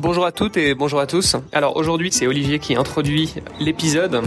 [0.00, 1.36] Bonjour à toutes et bonjour à tous.
[1.52, 4.22] Alors aujourd'hui, c'est Olivier qui introduit l'épisode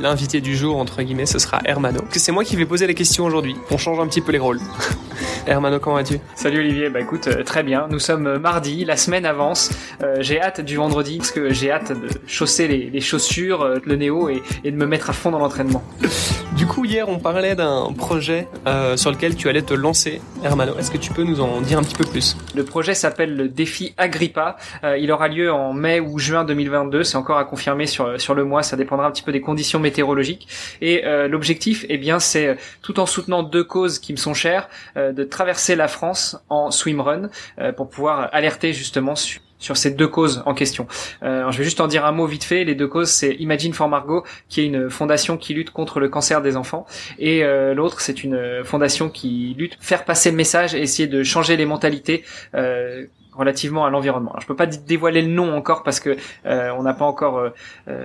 [0.00, 2.00] l'invité du jour, entre guillemets, ce sera Hermano.
[2.10, 3.54] C'est moi qui vais poser les questions aujourd'hui.
[3.70, 4.58] On change un petit peu les rôles.
[5.46, 6.18] Hermano, comment vas-tu?
[6.34, 7.86] Salut Olivier, bah écoute, euh, très bien.
[7.90, 9.70] Nous sommes euh, mardi, la semaine avance.
[10.02, 14.28] Euh, j'ai hâte du vendredi parce que j'ai hâte de chausser les, chaussures, le néo
[14.28, 15.84] et, de me mettre à fond dans l'entraînement.
[16.56, 18.48] Du coup, hier, on parlait d'un projet
[18.96, 20.20] sur lequel tu allais te lancer.
[20.42, 22.36] Hermano, est-ce que tu peux nous en dire un petit peu plus?
[22.54, 24.56] Le projet s'appelle le défi Agrippa.
[24.98, 27.04] il aura lieu en mai ou juin 2022.
[27.04, 28.62] C'est encore à confirmer sur, sur le mois.
[28.62, 30.48] Ça dépendra un petit peu des conditions météorologiques.
[30.80, 35.24] Et l'objectif, eh bien, c'est tout en soutenant deux causes qui me sont chères, de
[35.24, 40.42] traverser la France en swimrun euh, pour pouvoir alerter justement sur sur ces deux causes
[40.46, 40.86] en question.
[41.22, 42.64] Euh, je vais juste en dire un mot vite fait.
[42.64, 46.08] Les deux causes, c'est Imagine for Margot, qui est une fondation qui lutte contre le
[46.08, 46.86] cancer des enfants,
[47.18, 51.22] et euh, l'autre, c'est une fondation qui lutte faire passer le message et essayer de
[51.22, 54.34] changer les mentalités euh, relativement à l'environnement.
[54.40, 57.50] Je peux pas dévoiler le nom encore parce que euh, on n'a pas encore euh,
[57.88, 58.04] euh,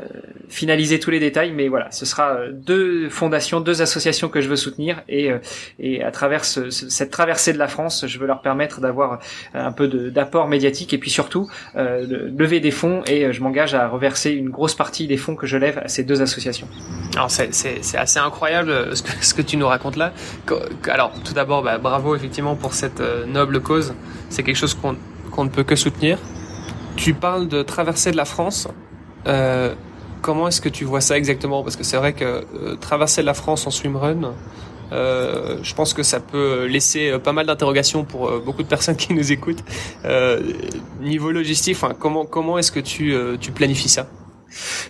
[0.50, 4.56] finalisé tous les détails, mais voilà, ce sera deux fondations, deux associations que je veux
[4.56, 5.32] soutenir et
[5.80, 9.20] et à travers cette traversée de la France, je veux leur permettre d'avoir
[9.54, 13.88] un peu d'apport médiatique et puis surtout de lever des fonds et je m'engage à
[13.88, 16.68] reverser une grosse partie des fonds que je lève à ces deux associations.
[17.16, 20.14] Alors c'est assez incroyable ce que ce que tu nous racontes là.
[20.90, 23.94] Alors tout d'abord, bah, bravo effectivement pour cette noble cause.
[24.30, 24.95] C'est quelque chose qu'on
[25.32, 26.18] qu'on ne peut que soutenir.
[26.96, 28.68] Tu parles de traverser de la France.
[29.28, 29.73] Euh,
[30.22, 31.64] comment est-ce que tu vois ça exactement?
[31.64, 34.34] Parce que c'est vrai que euh, traverser la France en swimrun,
[34.92, 39.14] euh, je pense que ça peut laisser pas mal d'interrogations pour beaucoup de personnes qui
[39.14, 39.64] nous écoutent.
[41.00, 44.08] niveau logistique, comment comment est-ce que tu, tu planifies ça?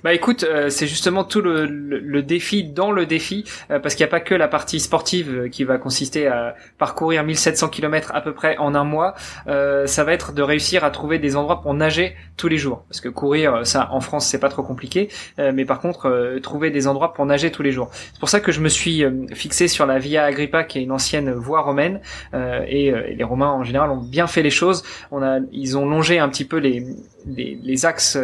[0.04, 4.04] Bah écoute, euh, c'est justement tout le, le, défi dans le défi, euh, parce qu'il
[4.04, 8.12] n'y a pas que la partie sportive euh, qui va consister à parcourir 1700 km
[8.14, 9.16] à peu près en un mois.
[9.46, 13.02] ça va être de réussir à trouver des endroits pour nager tous les jours, parce
[13.02, 17.14] que courir, ça en France c'est pas trop compliqué, mais par contre trouver des endroits
[17.14, 17.90] pour nager tous les jours.
[17.92, 20.92] C'est pour ça que je me suis fixé sur la Via Agrippa, qui est une
[20.92, 22.02] ancienne voie romaine,
[22.34, 24.84] et, les Romains en général ont bien fait les choses.
[25.12, 26.86] On a, ils ont longé un petit peu les,
[27.26, 28.18] les, les axes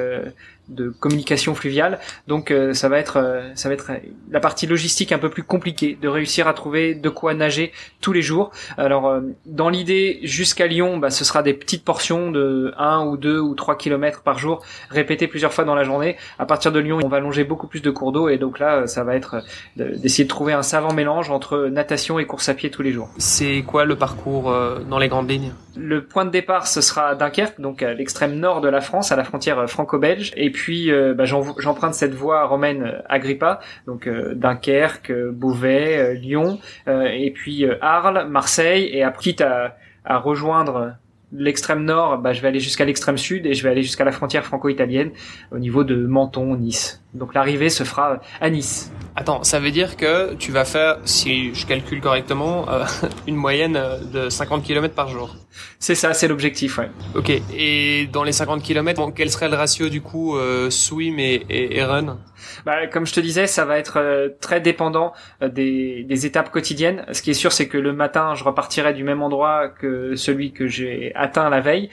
[0.69, 2.00] de communication fluviale.
[2.28, 3.91] Donc euh, ça va être euh, ça va être
[4.29, 8.13] la partie logistique un peu plus compliquée de réussir à trouver de quoi nager tous
[8.13, 8.51] les jours.
[8.78, 13.17] Alors euh, dans l'idée jusqu'à Lyon, bah, ce sera des petites portions de 1 ou
[13.17, 16.17] 2 ou 3 kilomètres par jour répétées plusieurs fois dans la journée.
[16.39, 18.88] À partir de Lyon, on va longer beaucoup plus de cours d'eau et donc là
[18.88, 19.44] ça va être
[19.75, 23.09] d'essayer de trouver un savant mélange entre natation et course à pied tous les jours.
[23.17, 24.53] C'est quoi le parcours
[24.89, 25.51] dans les grandes lignes?
[25.78, 29.16] Le point de départ ce sera Dunkerque, donc à l'extrême nord de la France, à
[29.16, 34.34] la frontière franco-belge et puis euh, bah, j'emprunte cette voie romaine euh, Agrippa, donc euh,
[34.36, 40.94] Dunkerque, Beauvais, Lyon, et puis Arles, Marseille, et après quitte à, à rejoindre
[41.34, 44.12] l'extrême nord, bah, je vais aller jusqu'à l'extrême sud et je vais aller jusqu'à la
[44.12, 45.12] frontière franco-italienne
[45.52, 47.04] au niveau de Menton, Nice.
[47.14, 48.92] Donc l'arrivée se fera à Nice.
[49.16, 52.68] Attends, ça veut dire que tu vas faire, si je calcule correctement,
[53.28, 53.80] une moyenne
[54.14, 55.36] de 50 km par jour.
[55.79, 56.90] C'est ça, c'est l'objectif, ouais.
[57.16, 57.31] Ok.
[57.53, 61.84] Et dans les 50 km, quel serait le ratio du coup euh, swim et, et,
[61.84, 62.19] run?
[62.66, 66.51] Bah, comme je te disais, ça va être euh, très dépendant euh, des, des, étapes
[66.51, 67.06] quotidiennes.
[67.12, 70.51] Ce qui est sûr, c'est que le matin, je repartirai du même endroit que celui
[70.51, 71.90] que j'ai atteint la veille.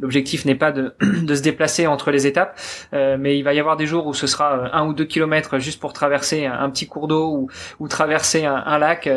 [0.00, 2.58] L'objectif n'est pas de, de, se déplacer entre les étapes,
[2.92, 5.80] mais il va y avoir des jours où ce sera un ou deux kilomètres juste
[5.80, 7.50] pour traverser un, petit cours d'eau ou,
[7.80, 9.08] ou, traverser un, un lac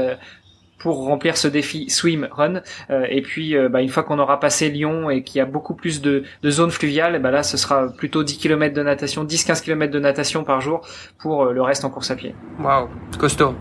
[0.82, 2.62] pour remplir ce défi swim run.
[2.90, 5.46] Euh, et puis euh, bah, une fois qu'on aura passé Lyon et qu'il y a
[5.46, 9.64] beaucoup plus de, zones fluviales bah là ce sera plutôt 10 km de natation 10-15
[9.64, 10.82] km de natation par jour
[11.20, 12.34] pour euh, le reste en course à pied.
[12.60, 12.90] Waouh
[13.20, 13.54] costaud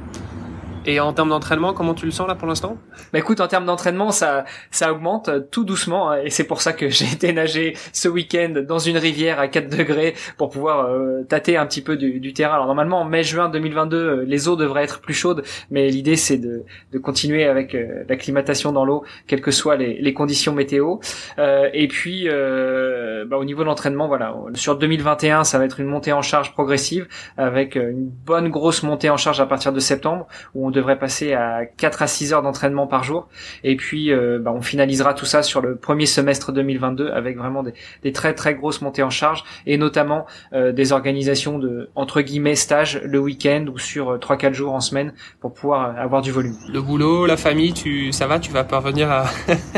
[0.86, 2.78] et en termes d'entraînement, comment tu le sens là pour l'instant?
[3.12, 6.62] Bah écoute, en termes d'entraînement, ça ça augmente euh, tout doucement hein, et c'est pour
[6.62, 10.86] ça que j'ai été nager ce week-end dans une rivière à 4 degrés pour pouvoir
[10.86, 12.54] euh, tâter un petit peu du, terrain.
[12.54, 16.38] Alors normalement en mai-juin 2022, euh, les eaux devraient être plus chaudes, mais l'idée c'est
[16.38, 17.76] de, de continuer avec
[18.08, 20.96] l'acclimatation dans l'eau, quelles que soient les, les conditions météo.
[21.38, 26.12] et puis bah, au niveau de l'entraînement, voilà, sur 2021, ça va être une montée
[26.12, 30.69] en charge progressive avec une bonne grosse montée en charge à partir de septembre où
[30.70, 33.28] devrait passer à 4 à 6 heures d'entraînement par jour.
[33.64, 38.12] Et puis, bah, on finalisera tout ça sur le premier semestre 2022 avec vraiment des,
[38.12, 43.18] très très grosses montées en charge et notamment des organisations de entre guillemets stages le
[43.18, 46.56] week-end ou sur 3-4 jours en semaine pour pouvoir avoir du volume.
[46.72, 49.24] Le boulot, la famille, tu ça va, tu vas parvenir à,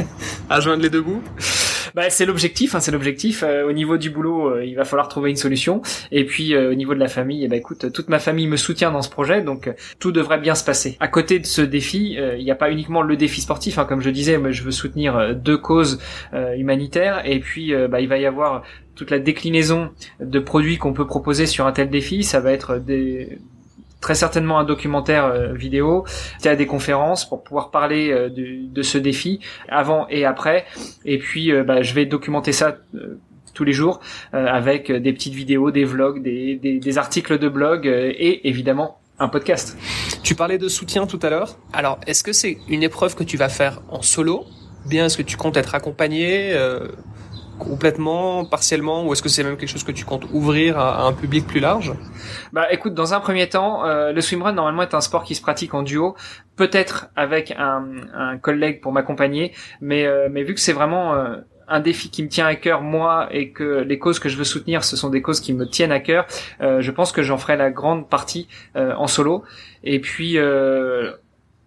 [0.50, 1.23] à joindre les deux bouts?
[1.94, 3.43] Bah, c'est l'objectif, hein, c'est l'objectif.
[3.43, 5.83] Euh, au niveau du boulot, euh, il va falloir trouver une solution.
[6.11, 8.56] Et puis euh, au niveau de la famille, eh ben, écoute, toute ma famille me
[8.56, 10.97] soutient dans ce projet, donc tout devrait bien se passer.
[11.00, 14.00] À côté de ce défi, il n'y a pas uniquement le défi sportif, hein, comme
[14.00, 15.99] je disais, moi je veux soutenir deux causes
[16.56, 18.62] humanitaires, et puis bah, il va y avoir
[18.94, 19.91] toute la déclinaison
[20.21, 22.25] de produits qu'on peut proposer sur un tel défi.
[22.25, 23.39] Ça va être des
[24.02, 26.04] très certainement un documentaire euh, vidéo,
[26.40, 30.66] il y a des conférences pour pouvoir parler euh, de, ce défi avant et après.
[31.06, 32.76] Et puis, euh, bah, je vais documenter ça
[33.54, 34.00] tous les jours
[34.32, 39.76] avec des petites vidéos, des vlogs, des, des articles de blog et évidemment un podcast.
[40.22, 41.58] Tu parlais de soutien tout à l'heure.
[41.75, 44.46] Alors, est-ce que c'est une épreuve que tu vas faire en solo?
[44.87, 46.56] Bien, est-ce que tu comptes être accompagné
[47.58, 51.12] complètement, partiellement, ou est-ce que c'est même quelque chose que tu comptes ouvrir à, un
[51.12, 51.93] public plus large?
[52.52, 55.43] Bah écoute, dans un premier temps, euh, le swimrun normalement est un sport qui se
[55.43, 56.16] pratique en duo,
[56.56, 61.37] peut-être avec un, collègue pour m'accompagner, mais, euh, mais vu que c'est vraiment euh,
[61.69, 64.44] un défi qui me tient à cœur moi et que les causes que je veux
[64.44, 66.26] soutenir ce sont des causes qui me tiennent à cœur,
[66.60, 69.44] je pense que j'en ferai la grande partie en solo.
[69.84, 70.37] Et puis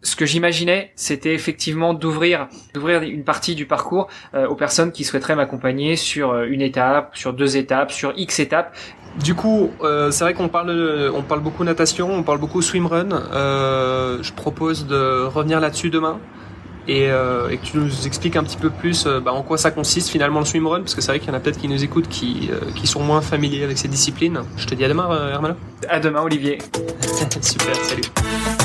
[0.05, 5.03] ce que j'imaginais, c'était effectivement d'ouvrir, d'ouvrir une partie du parcours euh, aux personnes qui
[5.03, 8.75] souhaiteraient m'accompagner sur euh, une étape, sur deux étapes, sur X étapes.
[9.23, 13.09] Du coup, euh, c'est vrai qu'on parle, on parle beaucoup natation, on parle beaucoup swimrun.
[13.11, 16.19] Euh, je propose de revenir là-dessus demain
[16.87, 20.09] et, et, que tu nous expliques un petit peu plus bah, en quoi ça consiste
[20.09, 22.09] finalement le swimrun, parce que c'est vrai qu'il y en a peut-être qui nous écoutent
[22.09, 24.41] qui, qui sont moins familiers avec ces disciplines.
[24.57, 25.55] Je te dis à demain, Hermano.
[25.89, 26.59] À demain, Olivier.
[27.41, 28.64] Super, salut.